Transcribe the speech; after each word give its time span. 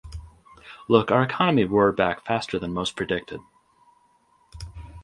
Look, 0.87 1.11
our 1.11 1.21
economy 1.21 1.63
roared 1.63 1.95
back 1.95 2.25
faster 2.25 2.57
than 2.57 2.73
most 2.73 2.95
predicted 2.95 3.39